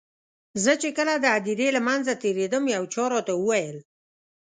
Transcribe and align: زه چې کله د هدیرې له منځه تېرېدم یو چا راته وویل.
زه 0.63 0.73
چې 0.81 0.89
کله 0.97 1.13
د 1.19 1.25
هدیرې 1.35 1.67
له 1.75 1.81
منځه 1.87 2.13
تېرېدم 2.23 2.63
یو 2.75 2.83
چا 2.93 3.03
راته 3.13 3.33
وویل. 3.37 3.77